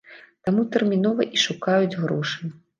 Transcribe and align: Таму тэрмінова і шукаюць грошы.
Таму 0.47 0.63
тэрмінова 0.77 1.29
і 1.37 1.43
шукаюць 1.45 1.93
грошы. 2.03 2.55